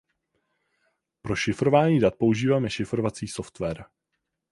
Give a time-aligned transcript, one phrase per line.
[1.21, 3.85] Pro šifrování dat používáme šifrovací software.